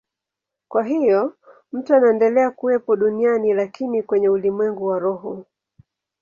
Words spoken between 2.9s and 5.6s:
duniani, lakini kwenye ulimwengu wa roho.